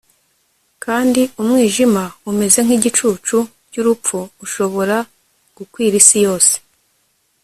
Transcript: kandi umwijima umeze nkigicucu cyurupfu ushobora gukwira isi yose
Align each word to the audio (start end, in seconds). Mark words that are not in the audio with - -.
kandi 0.83 1.21
umwijima 1.41 2.03
umeze 2.31 2.59
nkigicucu 2.65 3.37
cyurupfu 3.71 4.17
ushobora 4.45 4.97
gukwira 5.57 5.93
isi 6.01 6.17
yose 6.25 6.53